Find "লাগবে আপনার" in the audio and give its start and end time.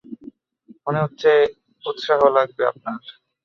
2.37-2.99